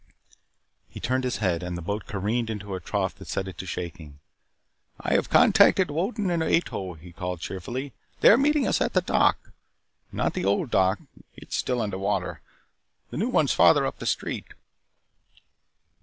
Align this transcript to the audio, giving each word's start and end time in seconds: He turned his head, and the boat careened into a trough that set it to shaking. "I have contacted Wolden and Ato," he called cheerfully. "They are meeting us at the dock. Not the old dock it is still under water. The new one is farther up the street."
He 0.89 0.99
turned 0.99 1.23
his 1.23 1.37
head, 1.37 1.61
and 1.61 1.77
the 1.77 1.81
boat 1.83 2.07
careened 2.07 2.49
into 2.49 2.73
a 2.73 2.79
trough 2.79 3.13
that 3.17 3.27
set 3.27 3.47
it 3.47 3.59
to 3.59 3.67
shaking. 3.67 4.17
"I 4.99 5.13
have 5.13 5.29
contacted 5.29 5.91
Wolden 5.91 6.31
and 6.31 6.41
Ato," 6.41 6.95
he 6.95 7.11
called 7.11 7.39
cheerfully. 7.39 7.93
"They 8.21 8.29
are 8.31 8.35
meeting 8.37 8.65
us 8.65 8.81
at 8.81 8.93
the 8.93 9.01
dock. 9.01 9.51
Not 10.11 10.33
the 10.33 10.43
old 10.43 10.71
dock 10.71 10.97
it 11.35 11.49
is 11.49 11.53
still 11.53 11.79
under 11.83 11.99
water. 11.99 12.41
The 13.11 13.17
new 13.17 13.29
one 13.29 13.45
is 13.45 13.53
farther 13.53 13.85
up 13.85 13.99
the 13.99 14.07
street." 14.07 14.47